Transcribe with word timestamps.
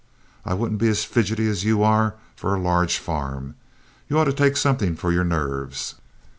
I 0.43 0.55
wouldn't 0.55 0.79
be 0.79 0.87
as 0.87 1.03
fidgety 1.03 1.47
as 1.47 1.63
you 1.63 1.83
are 1.83 2.15
for 2.35 2.55
a 2.55 2.59
large 2.59 2.97
farm. 2.97 3.53
You 4.09 4.17
ought 4.17 4.23
to 4.23 4.33
take 4.33 4.57
something 4.57 4.95
for 4.95 5.11
your 5.11 5.23
nerves." 5.23 5.93